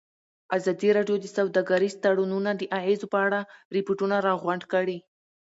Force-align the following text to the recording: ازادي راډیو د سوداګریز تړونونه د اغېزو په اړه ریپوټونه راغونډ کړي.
ازادي 0.57 0.89
راډیو 0.97 1.15
د 1.21 1.25
سوداګریز 1.37 1.93
تړونونه 2.03 2.51
د 2.55 2.61
اغېزو 2.79 3.05
په 3.13 3.19
اړه 3.25 3.39
ریپوټونه 3.75 4.15
راغونډ 4.27 4.61
کړي. 4.73 4.97